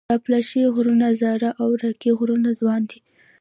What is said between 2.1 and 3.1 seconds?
غرونه ځوان دي.